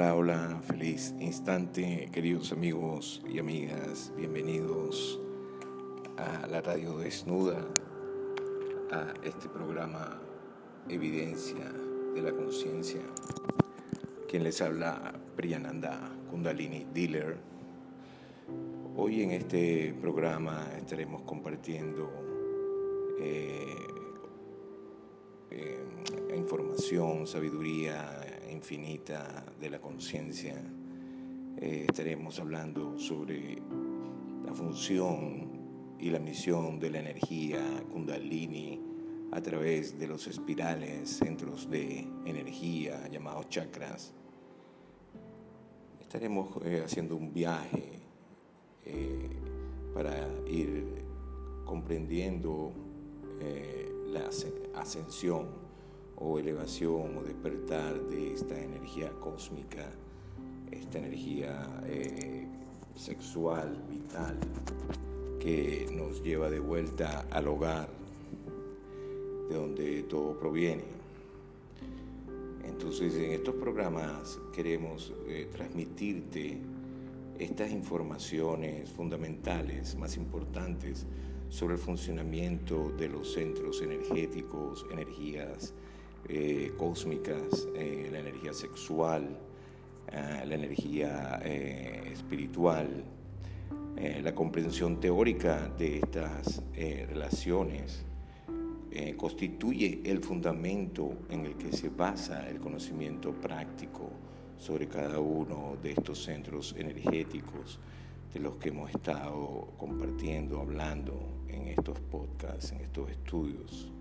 [0.00, 5.20] Hola, hola, feliz instante, queridos amigos y amigas, bienvenidos
[6.16, 7.58] a la radio desnuda,
[8.90, 10.18] a este programa
[10.88, 11.70] Evidencia
[12.14, 13.02] de la Conciencia.
[14.26, 17.36] Quien les habla, Priyananda Kundalini Dealer.
[18.96, 22.10] Hoy en este programa estaremos compartiendo
[23.20, 23.76] eh,
[25.50, 25.84] eh,
[26.34, 30.54] información, sabiduría, infinita de la conciencia,
[31.56, 33.56] eh, estaremos hablando sobre
[34.44, 38.78] la función y la misión de la energía kundalini
[39.32, 44.12] a través de los espirales, centros de energía llamados chakras.
[45.98, 47.98] Estaremos eh, haciendo un viaje
[48.84, 49.30] eh,
[49.94, 51.02] para ir
[51.64, 52.72] comprendiendo
[54.12, 54.28] la
[54.74, 55.69] ascensión
[56.20, 59.90] o elevación o despertar de esta energía cósmica,
[60.70, 62.46] esta energía eh,
[62.94, 64.36] sexual, vital,
[65.40, 67.88] que nos lleva de vuelta al hogar,
[69.48, 70.84] de donde todo proviene.
[72.64, 76.58] Entonces en estos programas queremos eh, transmitirte
[77.38, 81.06] estas informaciones fundamentales, más importantes,
[81.48, 85.74] sobre el funcionamiento de los centros energéticos, energías
[86.28, 89.36] eh, cósmicas, eh, la energía sexual,
[90.12, 91.40] eh, la energía
[92.12, 93.04] espiritual,
[94.22, 98.02] la comprensión teórica de estas relaciones
[99.18, 104.10] constituye el fundamento en el que se basa el conocimiento práctico
[104.56, 107.78] sobre cada uno de estos centros energéticos
[108.32, 113.92] de los que hemos estado compartiendo, hablando en estos podcasts, en estos estudios.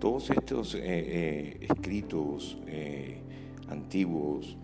[0.00, 3.20] Todos estos eh, eh, escritos eh,
[3.68, 4.56] antiguos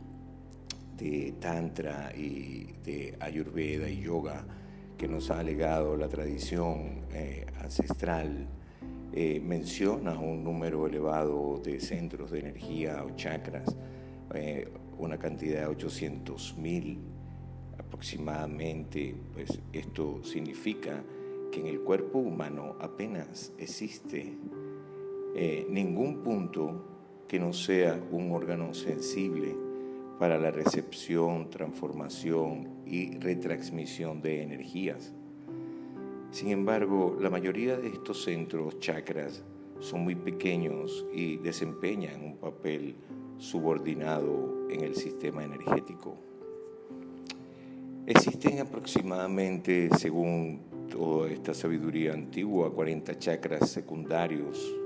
[0.96, 4.46] de Tantra y de Ayurveda y Yoga
[4.96, 7.02] que nos ha legado la tradición
[7.62, 8.48] ancestral,
[9.42, 13.76] menciona un número elevado de centros de energía o chakras,
[14.96, 16.96] una cantidad de 800.000
[17.76, 21.04] aproximadamente, pues esto significa
[21.52, 24.38] que en el cuerpo humano apenas existe
[25.38, 26.82] eh, ningún punto
[27.28, 29.54] que no sea un órgano sensible
[30.18, 35.12] para la recepción, transformación y retransmisión de energías.
[36.30, 39.44] Sin embargo, la mayoría de estos centros chakras
[39.78, 42.96] son muy pequeños y desempeñan un papel
[43.36, 46.16] subordinado en el sistema energético.
[48.06, 54.85] Existen aproximadamente, según toda esta sabiduría antigua, 40 chakras secundarios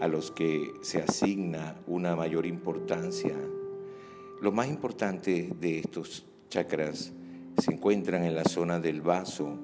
[0.00, 3.36] a los que se asigna una mayor importancia.
[4.40, 7.12] Lo más importante de estos chakras
[7.58, 9.58] se encuentran en la zona del vaso,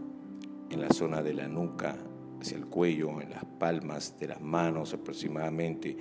[0.71, 1.97] en la zona de la nuca,
[2.41, 5.97] hacia el cuello, en las palmas de las manos, aproximadamente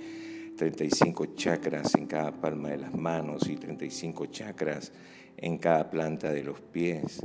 [0.56, 4.92] 35 chakras en cada palma de las manos y 35 chakras
[5.36, 7.20] en cada planta de los pies.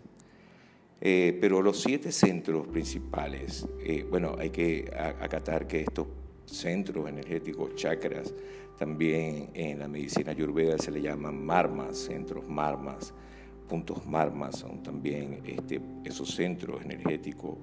[1.00, 4.91] Eh, pero los siete centros principales, eh, bueno, hay que
[5.22, 6.07] acatar que estos
[6.47, 8.34] centros energéticos, chakras.
[8.78, 13.13] También en la medicina ayurveda se le llaman marmas, centros marmas,
[13.68, 17.57] puntos marmas, son también este, esos centros energéticos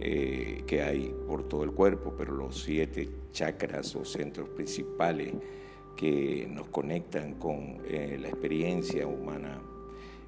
[0.00, 5.32] eh, que hay por todo el cuerpo, pero los siete chakras o centros principales
[5.96, 9.60] que nos conectan con eh, la experiencia humana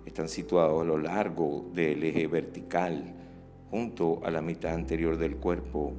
[0.07, 3.15] están situados a lo largo del eje vertical,
[3.71, 5.93] junto a la mitad anterior del cuerpo,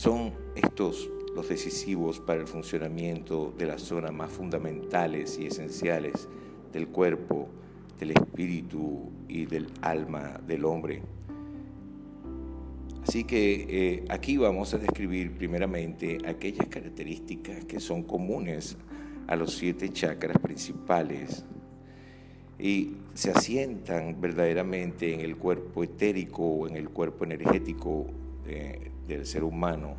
[0.00, 6.26] son estos los decisivos para el funcionamiento de las zonas más fundamentales y esenciales
[6.72, 7.48] del cuerpo,
[7.98, 11.02] del espíritu y del alma del hombre.
[13.06, 18.78] Así que eh, aquí vamos a describir primeramente aquellas características que son comunes
[19.26, 21.44] a los siete chakras principales
[22.58, 28.06] y se asientan verdaderamente en el cuerpo etérico o en el cuerpo energético
[29.16, 29.94] del ser humano.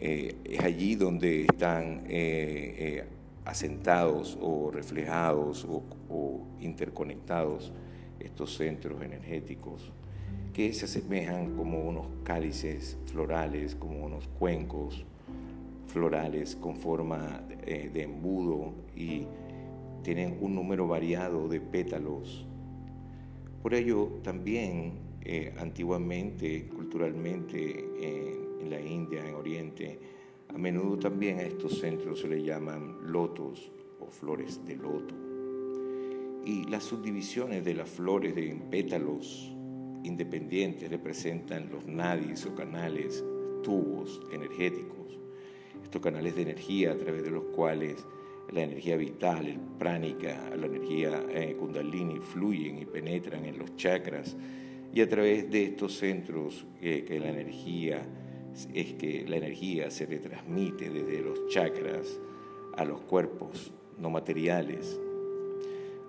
[0.00, 3.04] Eh, es allí donde están eh, eh,
[3.44, 5.82] asentados o reflejados o,
[6.60, 7.72] interconectados
[8.18, 9.92] estos centros energéticos
[10.54, 15.04] que se asemejan como unos cálices florales, como unos cuencos
[15.88, 19.26] florales con forma de embudo y
[20.02, 22.46] tienen un número variado de pétalos.
[23.62, 27.88] Por ello también eh, antiguamente, culturalmente,
[28.60, 29.98] en la India, en Oriente,
[30.48, 35.14] a menudo también a estos centros se le llaman lotos, o flores de loto.
[36.44, 39.50] Y las subdivisiones de las flores de pétalos
[40.04, 43.24] independientes representan los nadis o canales,
[43.62, 45.18] tubos energéticos.
[45.82, 48.04] Estos canales de energía a través de los cuales
[48.52, 54.36] la energía vital, el pránica, la energía eh, kundalini fluyen y penetran en los chakras
[54.94, 58.06] y a través de estos centros que la energía
[58.72, 62.20] es que la energía se retransmite desde los chakras
[62.76, 65.00] a los cuerpos no materiales.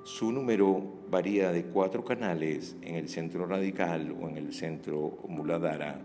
[0.04, 6.00] Su número varía de cuatro canales en el centro radical o en el centro muladhara,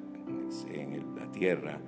[0.72, 1.78] en la tierra,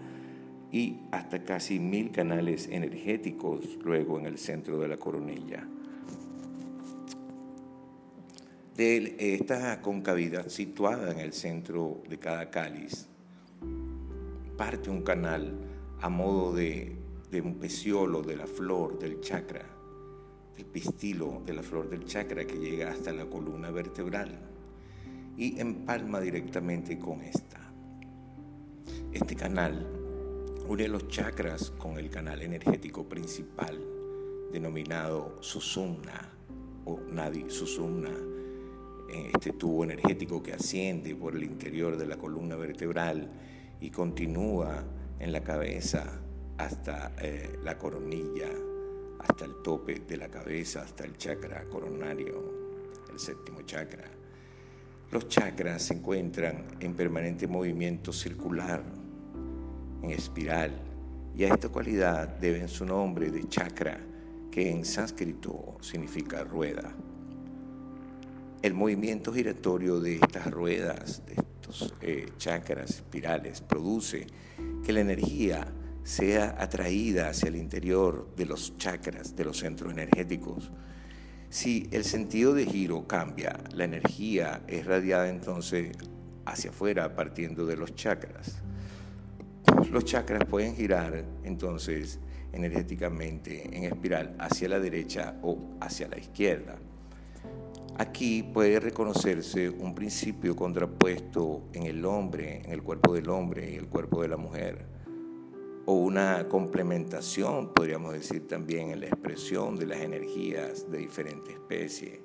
[0.70, 5.66] y hasta casi mil canales energéticos luego en el centro de la coronilla.
[8.76, 13.06] De esta concavidad situada en el centro de cada cáliz,
[14.56, 15.58] parte un canal
[16.00, 16.96] a modo de,
[17.30, 19.66] de un peciolo de la flor del chakra,
[20.56, 24.40] del pistilo de la flor del chakra que llega hasta la columna vertebral
[25.36, 27.60] y empalma directamente con esta.
[29.12, 29.86] Este canal
[30.66, 33.78] une los chakras con el canal energético principal
[34.50, 36.30] denominado Susumna
[36.84, 38.10] o Nadi Susumna,
[39.12, 43.30] este tubo energético que asciende por el interior de la columna vertebral
[43.80, 44.84] y continúa
[45.18, 46.20] en la cabeza
[46.58, 48.48] hasta eh, la coronilla,
[49.20, 52.42] hasta el tope de la cabeza, hasta el chakra coronario,
[53.10, 54.04] el séptimo chakra.
[55.10, 58.82] Los chakras se encuentran en permanente movimiento circular
[60.02, 60.72] en espiral,
[61.36, 64.00] y a esta cualidad deben su nombre de chakra,
[64.50, 66.94] que en sánscrito significa rueda.
[68.62, 74.28] El movimiento giratorio de estas ruedas, de estos eh, chakras espirales, produce
[74.84, 75.66] que la energía
[76.04, 80.70] sea atraída hacia el interior de los chakras, de los centros energéticos.
[81.50, 85.96] Si el sentido de giro cambia, la energía es radiada entonces
[86.44, 88.62] hacia afuera partiendo de los chakras.
[89.90, 92.20] Los chakras pueden girar entonces
[92.52, 96.78] energéticamente en espiral hacia la derecha o hacia la izquierda.
[98.02, 103.76] Aquí puede reconocerse un principio contrapuesto en el hombre, en el cuerpo del hombre y
[103.76, 104.84] el cuerpo de la mujer,
[105.86, 112.18] o una complementación, podríamos decir también, en la expresión de las energías de diferentes especies,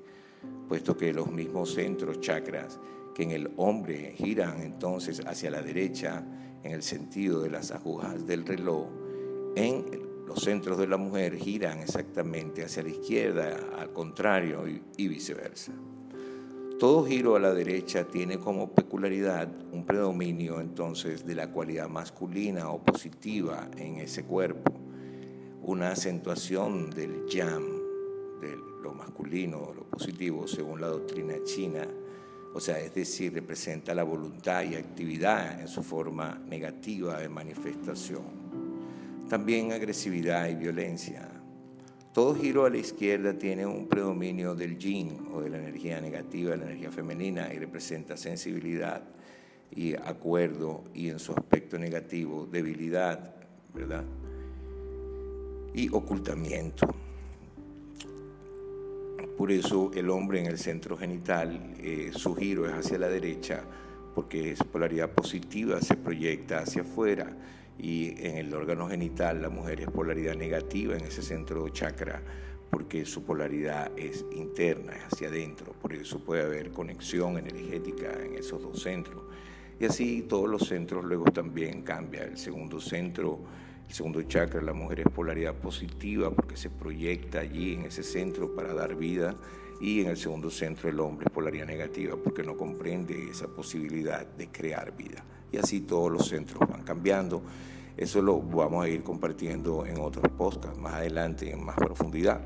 [0.68, 2.80] puesto que los mismos centros chakras
[3.14, 6.26] que en el hombre giran entonces hacia la derecha,
[6.64, 8.88] en el sentido de las agujas del reloj,
[9.56, 15.72] en los centros de la mujer giran exactamente hacia la izquierda, al contrario y, viceversa.
[16.78, 22.70] Todo giro a la derecha tiene como peculiaridad un predominio entonces de la cualidad masculina
[22.70, 24.74] o positiva en ese cuerpo,
[25.64, 27.64] una acentuación del yam,
[28.42, 31.88] de lo masculino, lo positivo, según la doctrina china,
[32.54, 38.47] o sea, es decir, representa la voluntad y actividad en su forma negativa de manifestación.
[39.30, 41.28] También agresividad y violencia.
[42.14, 46.52] Todo giro a la izquierda tiene un predominio del yin o de la energía negativa,
[46.52, 49.04] de la energía femenina y representa sensibilidad
[49.70, 53.36] y acuerdo y en su aspecto negativo debilidad,
[53.74, 54.04] ¿verdad?
[55.74, 56.88] Y ocultamiento.
[59.38, 63.62] Por eso el hombre en el centro genital, eh, su giro es hacia la derecha,
[64.16, 67.38] porque su polaridad positiva se proyecta hacia afuera.
[67.78, 72.22] Y en el órgano genital la mujer es polaridad negativa en ese centro chakra,
[72.70, 75.74] porque su polaridad es interna, es hacia adentro.
[75.74, 79.24] Por eso puede haber conexión energética en esos dos centros.
[79.80, 82.30] Y así todos los centros luego también cambian.
[82.30, 83.42] El segundo centro
[83.88, 88.54] el segundo chakra, la mujer es polaridad positiva porque se proyecta allí en ese centro
[88.54, 89.36] para dar vida.
[89.80, 94.26] Y en el segundo centro el hombre es polaridad negativa porque no comprende esa posibilidad
[94.26, 95.24] de crear vida.
[95.52, 97.44] Y así todos los centros van cambiando.
[97.96, 102.42] Eso lo vamos a ir compartiendo en otros podcasts más adelante en más profundidad.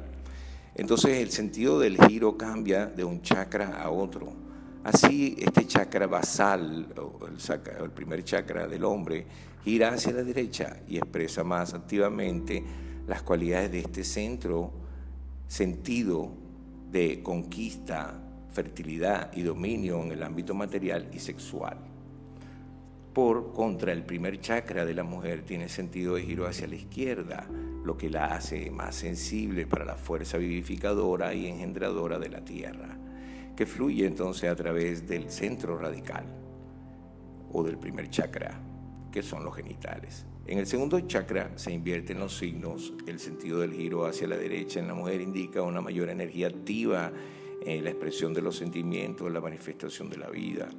[0.76, 4.32] Entonces el sentido del giro cambia de un chakra a otro.
[4.84, 6.88] Así este chakra basal,
[7.80, 9.28] el, primer chakra del hombre,
[9.64, 12.64] gira hacia la derecha y expresa más activamente
[13.06, 14.72] las cualidades de este centro,
[15.48, 16.32] sentido
[16.90, 18.20] de conquista,
[18.52, 21.91] fertilidad y dominio en el ámbito material y sexual.
[23.14, 27.46] Por contra, el primer chakra de la mujer tiene sentido de giro hacia la izquierda,
[27.84, 32.98] lo que la hace más sensible para la fuerza vivificadora y engendradora de la tierra,
[33.56, 36.26] que fluye entonces a través del centro radical
[37.52, 38.62] o del primer chakra
[39.12, 40.26] que son los genitales.
[40.48, 44.80] En el segundo chakra se invierten los signos, el sentido del giro hacia la derecha
[44.80, 47.12] en la mujer indica una mayor energía activa
[47.64, 50.70] en la expresión de los sentimientos, la manifestación de la vida.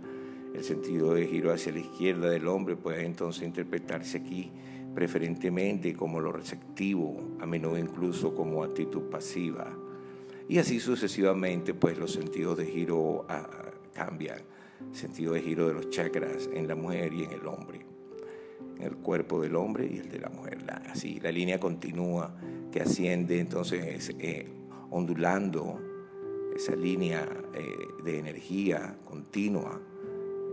[0.55, 4.51] El sentido de giro hacia la izquierda del hombre puede entonces interpretarse aquí
[4.95, 9.75] preferentemente como lo receptivo, a menudo incluso como actitud pasiva.
[10.49, 13.49] Y así sucesivamente, pues los sentidos de giro ah,
[13.95, 14.43] cambian,
[14.93, 17.87] sentido de giro de los chakras en la mujer y en el hombre,
[18.77, 20.59] en el cuerpo del hombre y el de la mujer.
[20.91, 22.35] así, la línea continúa
[22.71, 24.49] que asciende entonces eh,
[24.91, 25.81] ondulando
[26.55, 29.81] esa línea eh, de energía continua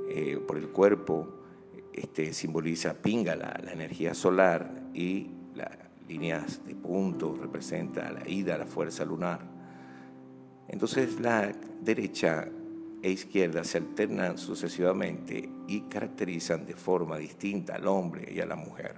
[0.09, 1.27] eh, por el cuerpo,
[1.93, 5.69] este, simboliza Pingala, la energía solar, y las
[6.07, 9.39] líneas de puntos representa la ida, la fuerza lunar.
[10.67, 11.51] Entonces la
[11.81, 12.47] derecha
[13.01, 18.55] e izquierda se alternan sucesivamente y caracterizan de forma distinta al hombre y a la
[18.55, 18.95] mujer,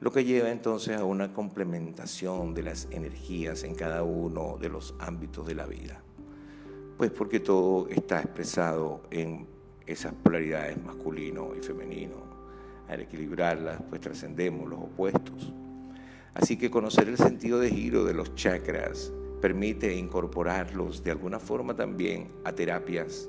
[0.00, 4.94] lo que lleva entonces a una complementación de las energías en cada uno de los
[4.98, 6.02] ámbitos de la vida.
[6.96, 9.46] Pues porque todo está expresado en
[9.90, 12.16] esas polaridades masculino y femenino.
[12.88, 15.52] Al equilibrarlas, pues trascendemos los opuestos.
[16.34, 21.74] Así que conocer el sentido de giro de los chakras permite incorporarlos de alguna forma
[21.74, 23.28] también a terapias.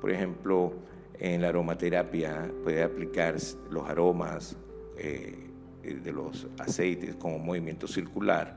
[0.00, 0.74] Por ejemplo,
[1.18, 3.36] en la aromaterapia puede aplicar
[3.70, 4.56] los aromas
[4.98, 5.50] eh,
[5.82, 8.56] de los aceites como movimiento circular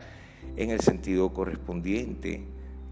[0.56, 2.46] en el sentido correspondiente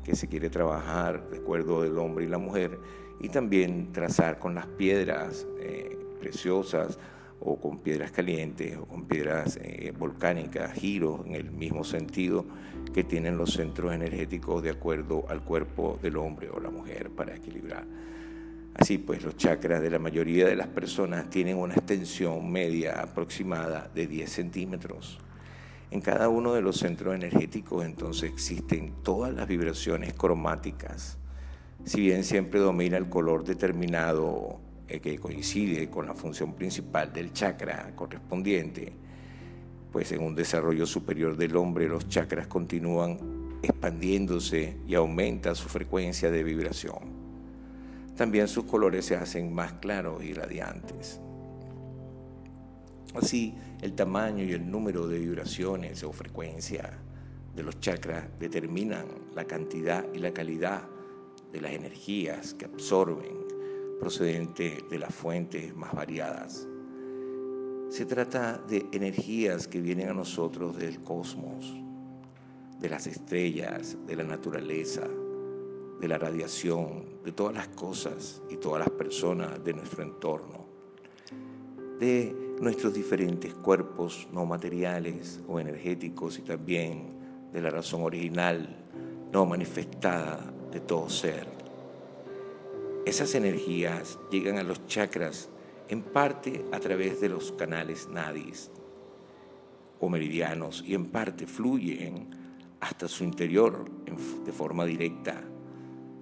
[0.03, 2.79] que se quiere trabajar de acuerdo del hombre y la mujer
[3.19, 7.00] y también trazar con las piedras eh, preciosas
[7.39, 12.45] o con piedras calientes o con piedras eh, volcánicas, giros en el mismo sentido
[12.93, 17.36] que tienen los centros energéticos de acuerdo al cuerpo del hombre o la mujer para
[17.36, 17.86] equilibrar.
[18.75, 23.89] Así pues, los chakras de la mayoría de las personas tienen una extensión media aproximada
[23.93, 25.19] de 10 centímetros.
[25.91, 31.17] En cada uno de los centros energéticos entonces existen todas las vibraciones cromáticas.
[31.85, 37.31] Si bien siempre domina el color determinado eh, que coincide con la función principal del
[37.31, 38.91] chakra correspondiente,
[39.91, 43.19] pues en un desarrollo superior del hombre los chakras continúan
[43.61, 47.13] expandiéndose y aumenta su frecuencia de vibración.
[48.17, 51.21] También sus colores se hacen más claros y radiantes.
[53.13, 56.97] Así, el tamaño y el número de vibraciones o frecuencia
[57.55, 60.94] de los chakras determinan la cantidad y la calidad
[61.55, 63.47] de las energías que absorben
[63.97, 66.67] procedente de las fuentes más variadas.
[67.88, 71.74] Se trata de energías que vienen a nosotros del cosmos,
[72.77, 75.07] de las estrellas, de la naturaleza,
[76.01, 80.65] de la radiación, de todas las cosas y todas las personas de nuestro entorno,
[82.01, 87.15] de nuestros diferentes cuerpos no materiales o energéticos y también
[87.53, 88.75] de la razón original
[89.31, 91.48] no manifestada de todo ser.
[93.05, 95.50] Esas energías llegan a los chakras
[95.88, 98.72] en parte a través de los canales nadis
[100.00, 102.27] o meridianos y en parte fluyen
[102.79, 103.86] hasta su interior
[104.45, 105.41] de forma directa.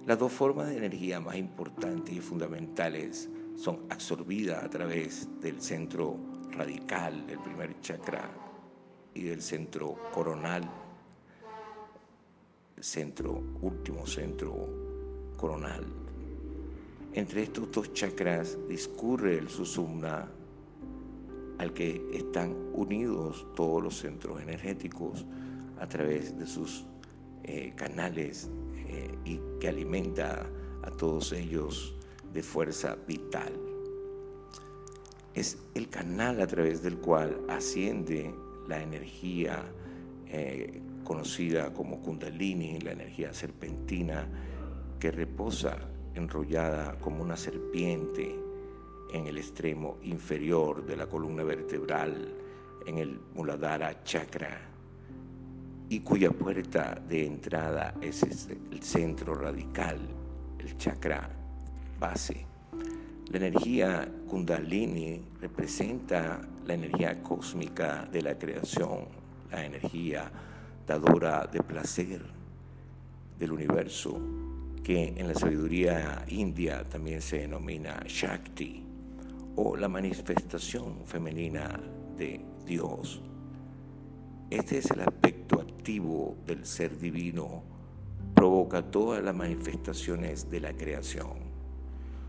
[0.06, 6.16] Las dos formas de energía más importantes y fundamentales son absorbidas a través del centro
[6.50, 8.30] radical del primer chakra
[9.14, 10.68] y del centro coronal,
[12.84, 14.68] centro último centro
[15.36, 16.04] coronal
[17.14, 20.28] entre estos dos chakras discurre el susumna
[21.58, 25.24] al que están unidos todos los centros energéticos
[25.78, 26.84] a través de sus
[27.44, 28.50] eh, canales
[28.88, 30.44] eh, y que alimenta
[30.82, 31.94] a todos ellos
[32.32, 33.52] de fuerza vital.
[35.34, 38.34] Es el canal a través del cual asciende
[38.66, 39.62] la energía
[40.26, 44.26] eh, conocida como kundalini, la energía serpentina
[44.98, 45.76] que reposa
[46.14, 48.34] enrollada como una serpiente
[49.12, 52.34] en el extremo inferior de la columna vertebral,
[52.86, 54.58] en el Muladhara chakra,
[55.88, 60.00] y cuya puerta de entrada es el centro radical,
[60.58, 61.30] el chakra
[62.00, 62.46] base.
[63.30, 69.06] La energía kundalini representa la energía cósmica de la creación,
[69.50, 70.30] la energía
[70.86, 72.20] dadora de placer
[73.38, 74.20] del universo
[74.82, 78.84] que en la sabiduría india también se denomina Shakti,
[79.56, 81.80] o la manifestación femenina
[82.18, 83.22] de Dios.
[84.50, 87.62] Este es el aspecto activo del ser divino,
[88.34, 91.54] provoca todas las manifestaciones de la creación.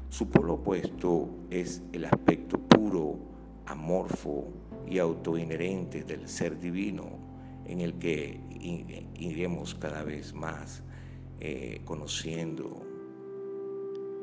[0.10, 3.18] Su polo opuesto es el aspecto puro
[3.66, 4.48] amorfo
[4.88, 7.25] y autoinherente del ser divino
[7.68, 8.40] en el que
[9.16, 10.84] iremos cada vez más
[11.40, 12.86] eh, conociendo.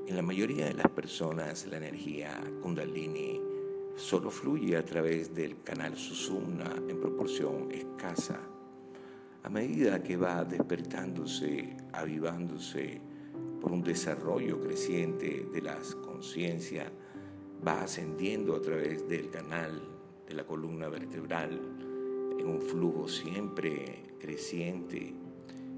[0.06, 3.40] En la mayoría de las personas la energía kundalini
[3.96, 8.40] solo fluye a través del canal Susumna en proporción escasa.
[9.44, 13.00] A medida que va despertándose, avivándose
[13.60, 16.90] por un desarrollo creciente de las conciencias,
[17.66, 19.82] va ascendiendo a través del canal
[20.26, 21.81] de la columna vertebral
[22.42, 25.14] en un flujo siempre creciente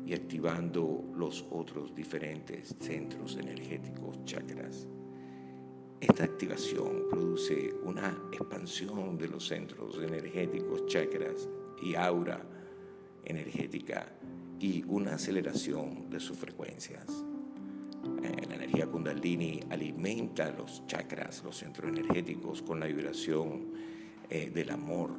[0.06, 4.86] y activando los otros diferentes centros energéticos, chakras.
[6.00, 11.48] Esta activación produce una expansión de los centros energéticos, chakras
[11.82, 12.42] y aura
[13.24, 14.06] energética
[14.60, 17.06] y una aceleración de sus frecuencias.
[18.22, 23.72] Eh, la energía kundalini alimenta los chakras, los centros energéticos, con la vibración
[24.28, 25.10] eh, del amor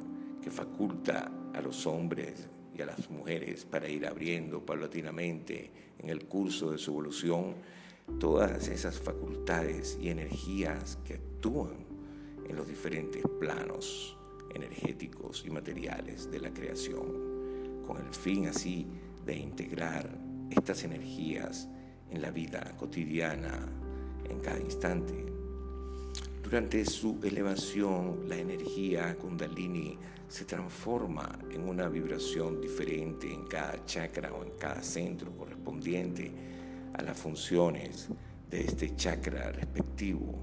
[0.46, 6.26] que faculta a los hombres y a las mujeres para ir abriendo paulatinamente en el
[6.26, 7.54] curso de su evolución
[8.20, 11.86] todas esas facultades y energías que actúan
[12.48, 14.16] en los diferentes planos
[14.54, 18.86] energéticos y materiales de la creación, con el fin así
[19.24, 20.08] de integrar
[20.50, 21.68] estas energías
[22.10, 23.68] en la vida cotidiana,
[24.28, 25.35] en cada instante.
[26.46, 29.98] Durante su elevación, la energía kundalini
[30.28, 36.30] se transforma en una vibración diferente en cada chakra o en cada centro correspondiente
[36.94, 38.10] a las funciones
[38.48, 40.38] de este chakra respectivo.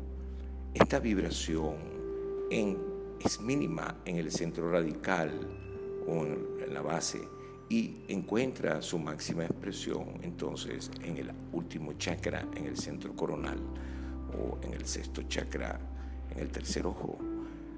[0.74, 1.78] Esta vibración
[2.52, 5.32] es mínima en el centro radical
[6.06, 7.22] o en la base
[7.70, 13.58] y encuentra su máxima expresión entonces en el último chakra, en el centro coronal
[14.38, 15.80] o en el sexto chakra,
[16.38, 17.18] el tercer ojo.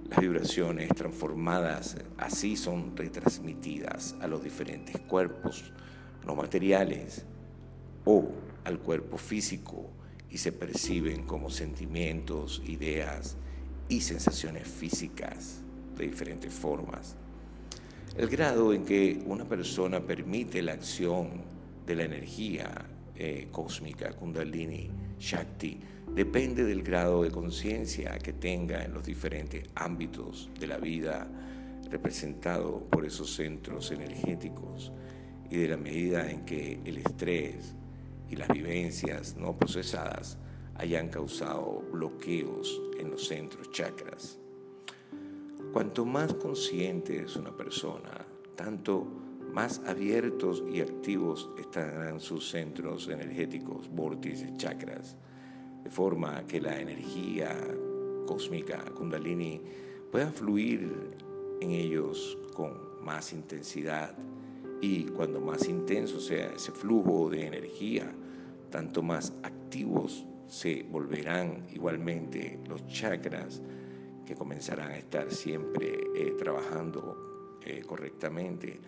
[0.10, 5.72] Las vibraciones transformadas así son retransmitidas a los diferentes cuerpos
[6.26, 7.26] no materiales
[8.04, 8.30] o
[8.64, 9.90] al cuerpo físico
[10.30, 13.38] y se perciben como sentimientos, ideas
[13.90, 15.62] y sensaciones físicas
[15.98, 17.16] de diferentes formas.
[18.18, 21.44] El grado en que una persona permite la acción
[21.86, 25.80] de la energía eh, cósmica, kundalini, shakti,
[26.14, 31.28] depende del grado de conciencia que tenga en los diferentes ámbitos de la vida
[31.90, 34.92] representado por esos centros energéticos
[35.50, 37.76] y de la medida en que el estrés
[38.30, 40.38] y las vivencias no procesadas
[40.76, 44.38] hayan causado bloqueos en los centros chakras.
[45.72, 48.26] Cuanto más consciente es una persona,
[48.56, 49.25] tanto
[49.56, 55.16] más abiertos y activos estarán sus centros energéticos, vórtices, chakras,
[55.82, 57.56] de forma que la energía
[58.28, 59.62] cósmica kundalini
[60.12, 60.92] pueda fluir
[61.62, 64.14] en ellos con más intensidad.
[64.82, 68.12] Y cuando más intenso sea ese flujo de energía,
[68.70, 73.62] tanto más activos se volverán igualmente los chakras
[74.26, 78.82] que comenzarán a estar siempre eh, trabajando eh, correctamente,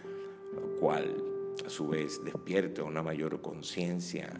[0.53, 1.23] lo cual
[1.65, 4.31] a su vez despierta una mayor conciencia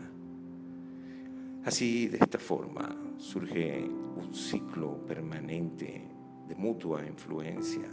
[1.68, 6.02] Así, de esta forma, surge un ciclo permanente
[6.48, 7.90] de mutua influencia.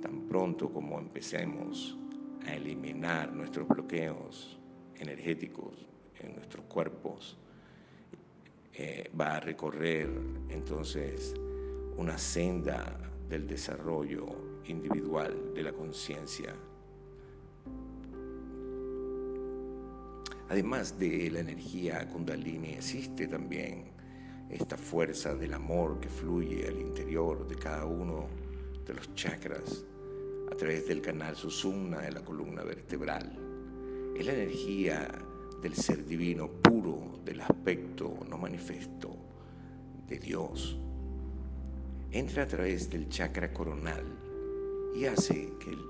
[0.00, 1.98] Tan pronto como empecemos
[2.46, 4.58] a eliminar nuestros bloqueos
[4.96, 5.86] energéticos
[6.18, 7.36] en nuestros cuerpos,
[8.72, 10.08] eh, va a recorrer
[10.48, 11.34] entonces
[11.98, 12.98] una senda
[13.28, 16.54] del desarrollo individual de la conciencia
[20.48, 23.92] Además de la energía kundalini, existe también
[24.50, 28.26] esta fuerza del amor que fluye al interior de cada uno
[28.86, 29.84] de los chakras
[30.50, 33.32] a través del canal Susumna de la columna vertebral.
[34.14, 35.08] Es la energía
[35.62, 39.16] del ser divino puro, del aspecto no manifiesto
[40.06, 40.78] de Dios.
[42.10, 44.04] Entra a través del chakra coronal
[44.94, 45.84] y hace que el,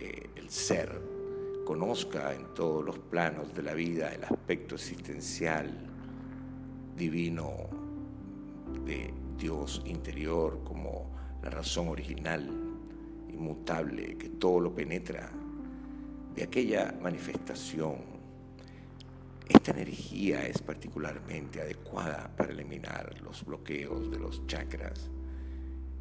[0.00, 1.13] eh, el ser
[1.64, 5.70] conozca en todos los planos de la vida el aspecto existencial,
[6.96, 7.52] divino
[8.84, 11.10] de Dios interior como
[11.42, 12.48] la razón original,
[13.28, 15.30] inmutable, que todo lo penetra,
[16.34, 18.14] de aquella manifestación.
[19.48, 25.10] Esta energía es particularmente adecuada para eliminar los bloqueos de los chakras.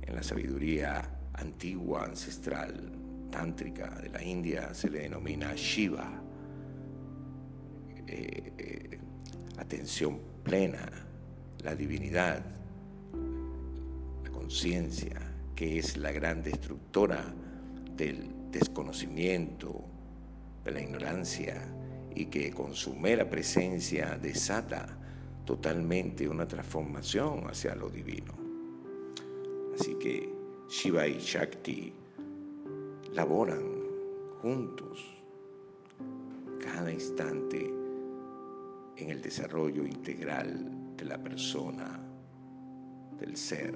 [0.02, 3.03] En la sabiduría antigua, ancestral,
[3.34, 6.22] tántrica de la India se le denomina Shiva,
[8.06, 9.00] eh, eh,
[9.58, 10.88] atención plena,
[11.64, 12.46] la divinidad,
[14.24, 15.20] la conciencia,
[15.56, 17.34] que es la gran destructora
[17.96, 19.84] del desconocimiento,
[20.64, 21.60] de la ignorancia,
[22.14, 24.96] y que con su mera presencia desata
[25.44, 28.34] totalmente una transformación hacia lo divino.
[29.74, 30.32] Así que
[30.70, 32.03] Shiva y Shakti
[33.14, 33.64] laboran
[34.42, 35.06] juntos
[36.60, 37.72] cada instante
[38.98, 42.00] en el desarrollo integral de la persona,
[43.20, 43.76] del ser,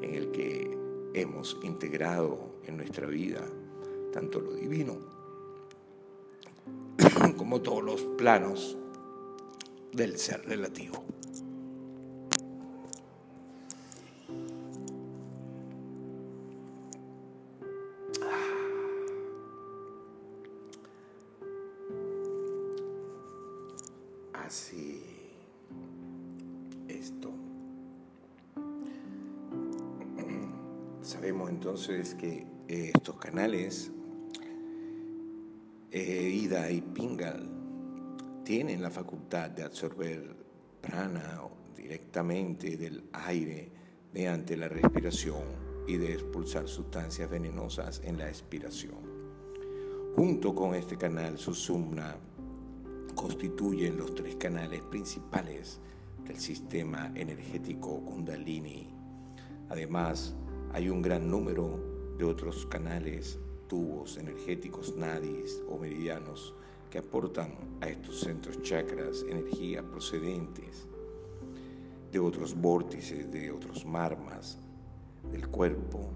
[0.00, 0.78] en el que
[1.14, 3.42] hemos integrado en nuestra vida
[4.12, 4.96] tanto lo divino
[7.36, 8.76] como todos los planos
[9.92, 11.05] del ser relativo.
[31.88, 33.92] Entonces que estos canales,
[35.92, 37.48] eh, Ida y Pingal,
[38.44, 40.34] tienen la facultad de absorber
[40.80, 41.42] prana
[41.76, 43.70] directamente del aire
[44.12, 45.44] mediante la respiración
[45.86, 48.98] y de expulsar sustancias venenosas en la expiración.
[50.16, 52.16] Junto con este canal Susumna
[53.14, 55.78] constituyen los tres canales principales
[56.24, 58.88] del sistema energético Kundalini.
[59.68, 60.34] Además,
[60.72, 61.80] hay un gran número
[62.18, 66.54] de otros canales, tubos energéticos nadis o meridianos
[66.90, 70.86] que aportan a estos centros chakras energía procedentes
[72.12, 74.58] de otros vórtices, de otros marmas
[75.30, 76.08] del cuerpo,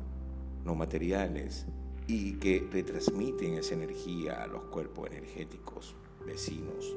[0.64, 1.66] no materiales,
[2.06, 5.94] y que retransmiten esa energía a los cuerpos energéticos
[6.26, 6.96] vecinos.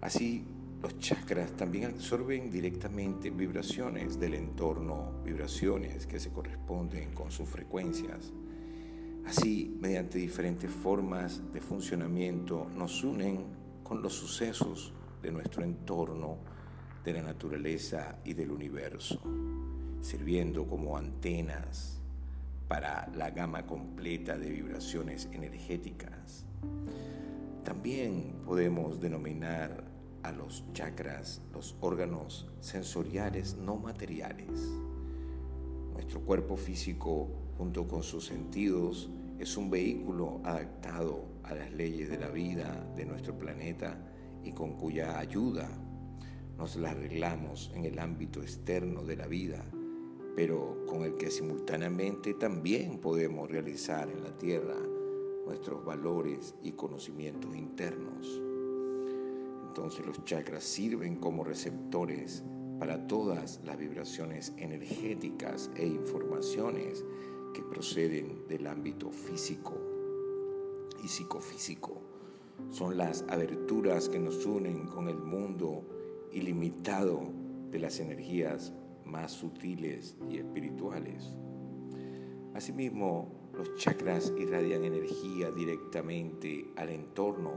[0.00, 0.44] Así,
[0.82, 8.32] los chakras también absorben directamente vibraciones del entorno, vibraciones que se corresponden con sus frecuencias
[9.26, 13.44] Así, mediante diferentes formas de funcionamiento, nos unen
[13.84, 16.38] con los sucesos de nuestro entorno,
[17.04, 19.22] de la naturaleza y del universo,
[20.00, 22.00] sirviendo como antenas
[22.66, 26.44] para la gama completa de vibraciones energéticas.
[27.64, 29.84] También podemos denominar
[30.22, 34.48] a los chakras los órganos sensoriales no materiales.
[35.92, 37.28] Nuestro cuerpo físico
[37.60, 43.04] junto con sus sentidos, es un vehículo adaptado a las leyes de la vida de
[43.04, 43.98] nuestro planeta
[44.42, 45.68] y con cuya ayuda
[46.56, 49.62] nos la arreglamos en el ámbito externo de la vida,
[50.34, 54.76] pero con el que simultáneamente también podemos realizar en la Tierra
[55.44, 58.49] nuestros valores y conocimientos internos.
[59.70, 62.42] Entonces los chakras sirven como receptores
[62.80, 67.04] para todas las vibraciones energéticas e informaciones
[67.54, 69.74] que proceden del ámbito físico
[71.04, 72.02] y psicofísico.
[72.70, 75.84] Son las aberturas que nos unen con el mundo
[76.32, 77.30] ilimitado
[77.70, 78.72] de las energías
[79.04, 81.36] más sutiles y espirituales.
[82.54, 87.52] Asimismo, los chakras irradian energía directamente al entorno,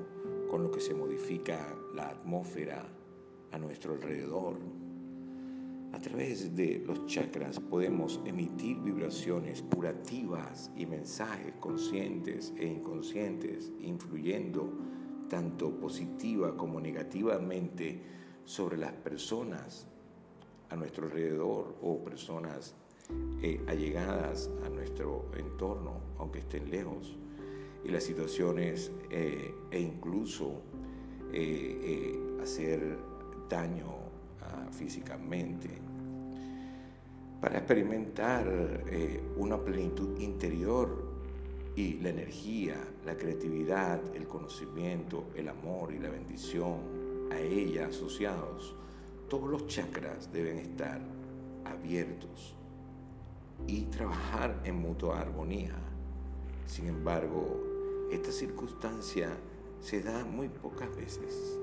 [0.54, 2.86] con lo que se modifica la atmósfera
[3.52, 4.60] a nuestro alrededor.
[5.94, 14.72] A través de los chakras podemos emitir vibraciones curativas y mensajes conscientes e inconscientes, influyendo
[15.28, 18.04] tanto positiva como negativamente
[18.46, 19.88] sobre las personas
[20.70, 22.76] a nuestro alrededor o personas
[23.42, 27.18] eh, allegadas a nuestro entorno, aunque estén lejos,
[27.84, 30.62] y las situaciones eh, e incluso
[31.32, 32.98] eh, hacer
[33.50, 34.04] daño
[34.72, 35.70] físicamente,
[37.44, 38.48] para experimentar
[38.88, 41.12] eh, una plenitud interior
[41.76, 46.78] y la energía, la creatividad, el conocimiento, el amor y la bendición
[47.32, 48.76] a ella asociados,
[49.28, 51.02] todos los chakras deben estar
[51.66, 52.56] abiertos
[53.68, 55.76] y trabajar en mutua armonía.
[56.66, 57.73] Sin embargo,
[58.14, 59.36] esta circunstancia
[59.82, 61.58] se da muy pocas veces.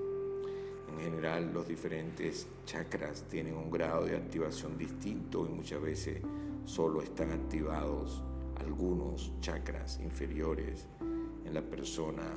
[0.89, 6.21] En general, los diferentes chakras tienen un grado de activación distinto y muchas veces
[6.65, 8.23] solo están activados
[8.57, 10.87] algunos chakras inferiores
[11.45, 12.37] en la persona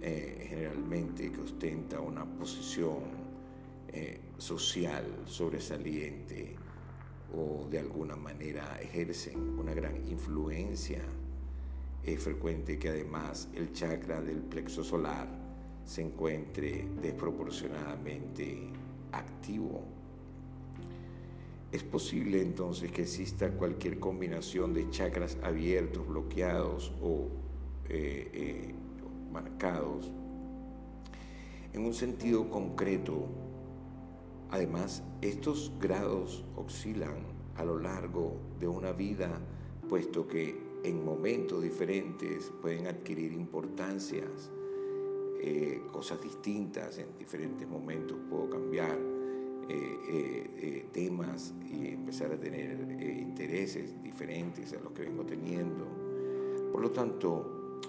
[0.00, 3.00] eh, generalmente que ostenta una posición
[3.88, 6.56] eh, social sobresaliente
[7.34, 11.02] o de alguna manera ejercen una gran influencia.
[12.04, 15.28] Es frecuente que además el chakra del plexo solar
[15.84, 18.70] se encuentre desproporcionadamente
[19.12, 19.82] activo.
[21.70, 27.28] Es posible entonces que exista cualquier combinación de chakras abiertos, bloqueados o
[27.88, 28.74] eh, eh,
[29.32, 30.10] marcados
[31.72, 33.26] en un sentido concreto.
[34.50, 37.14] Además, estos grados oscilan
[37.56, 39.30] a lo largo de una vida,
[39.88, 44.50] puesto que en momentos diferentes pueden adquirir importancias,
[45.40, 48.98] eh, cosas distintas, en diferentes momentos puedo cambiar
[49.68, 55.86] eh, eh, temas y empezar a tener intereses diferentes a los que vengo teniendo.
[56.72, 57.80] Por lo tanto,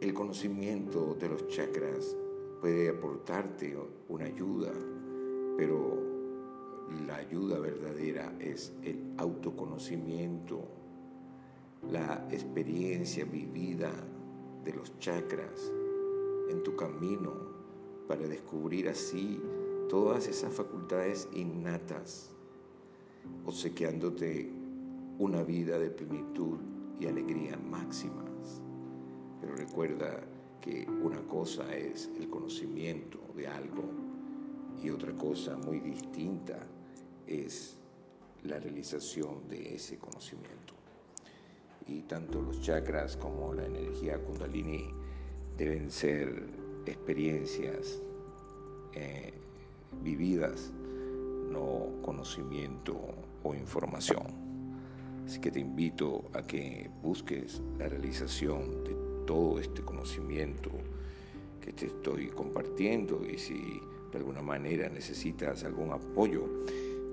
[0.00, 2.16] el conocimiento de los chakras
[2.60, 3.76] puede aportarte
[4.08, 4.72] una ayuda,
[5.56, 6.02] pero
[7.06, 10.68] la ayuda verdadera es el autoconocimiento,
[11.90, 13.92] la experiencia vivida
[14.64, 15.72] de los chakras
[16.48, 17.32] en tu camino
[18.08, 19.40] para descubrir así
[19.88, 22.30] todas esas facultades innatas,
[23.44, 24.50] obsequiándote
[25.18, 26.58] una vida de plenitud
[26.98, 28.60] y alegría máximas.
[29.40, 30.20] Pero recuerda
[30.60, 33.84] que una cosa es el conocimiento de algo
[34.82, 36.58] y otra cosa muy distinta
[37.26, 37.76] es
[38.42, 40.73] la realización de ese conocimiento.
[41.86, 44.88] Y tanto los chakras como la energía kundalini
[45.56, 46.48] deben ser
[46.86, 48.00] experiencias
[48.94, 49.32] eh,
[50.02, 50.72] vividas,
[51.50, 52.98] no conocimiento
[53.42, 54.26] o información.
[55.26, 58.94] Así que te invito a que busques la realización de
[59.26, 60.70] todo este conocimiento
[61.60, 63.80] que te estoy compartiendo y si
[64.12, 66.44] de alguna manera necesitas algún apoyo,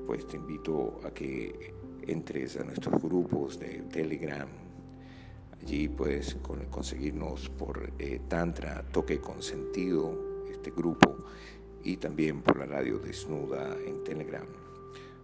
[0.05, 1.73] pues te invito a que
[2.12, 4.47] entres a nuestros grupos de Telegram.
[5.62, 6.36] Allí puedes
[6.69, 11.15] conseguirnos por eh, Tantra, Toque con Sentido, este grupo,
[11.84, 14.45] y también por la radio desnuda en Telegram.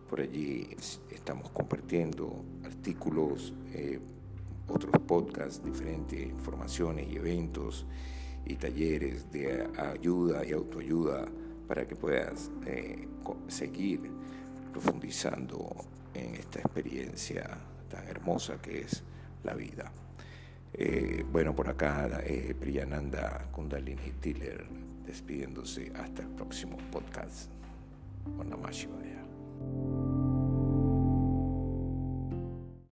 [0.10, 0.70] Por allí
[1.12, 4.00] estamos compartiendo artículos, eh,
[4.70, 7.86] otros podcasts, diferentes informaciones y eventos
[8.46, 11.28] y talleres de ayuda y autoayuda
[11.68, 13.08] para que puedas eh,
[13.50, 14.00] seguir
[14.72, 15.76] profundizando
[16.18, 17.58] en esta experiencia
[17.90, 19.04] tan hermosa que es
[19.44, 19.92] la vida.
[20.74, 24.66] Eh, bueno, por acá eh, Priyananda Kundalini Tiller
[25.06, 27.50] despidiéndose hasta el próximo podcast.
[28.46, 29.24] Namah Shivaya.